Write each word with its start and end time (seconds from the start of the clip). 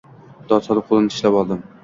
Dod 0.53 0.65
solib 0.69 0.89
qo‘lini 0.89 1.13
tishlab 1.17 1.39
oldim. 1.45 1.63